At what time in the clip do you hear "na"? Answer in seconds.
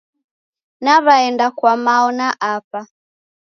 2.17-2.27